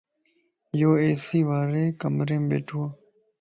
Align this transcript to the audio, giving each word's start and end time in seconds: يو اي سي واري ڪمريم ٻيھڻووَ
يو 0.79 0.91
اي 1.01 1.09
سي 1.25 1.39
واري 1.49 1.85
ڪمريم 2.01 2.41
ٻيھڻووَ 2.49 2.85